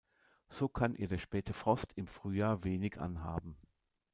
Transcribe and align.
So 0.49 0.67
kann 0.67 0.95
ihr 0.95 1.07
der 1.07 1.19
späte 1.19 1.53
Frost 1.53 1.93
im 1.95 2.07
Frühjahr 2.07 2.63
wenig 2.63 2.99
anhaben. 2.99 3.55